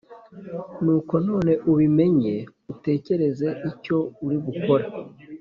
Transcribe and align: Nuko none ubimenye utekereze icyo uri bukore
Nuko 0.83 1.15
none 1.27 1.51
ubimenye 1.71 2.35
utekereze 2.73 3.47
icyo 3.69 3.97
uri 4.25 4.37
bukore 4.43 4.85